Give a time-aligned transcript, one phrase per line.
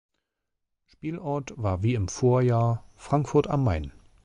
[0.87, 3.93] Spielort war wie im Vorjahr Frankfurt am Main.